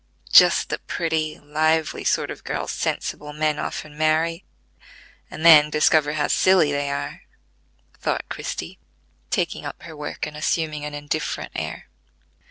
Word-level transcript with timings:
"Just 0.31 0.69
the 0.69 0.79
pretty, 0.79 1.37
lively 1.37 2.03
sort 2.03 2.31
of 2.31 2.43
girl 2.43 2.67
sensible 2.67 3.33
men 3.33 3.59
often 3.59 3.95
marry, 3.95 4.43
and 5.29 5.45
then 5.45 5.69
discover 5.69 6.13
how 6.13 6.27
silly 6.27 6.71
they 6.71 6.89
are," 6.89 7.21
thought 7.99 8.27
Christie, 8.27 8.79
taking 9.29 9.63
up 9.63 9.83
her 9.83 9.95
work 9.95 10.25
and 10.25 10.35
assuming 10.35 10.85
an 10.85 10.95
indifferent 10.95 11.51
air. 11.53 11.87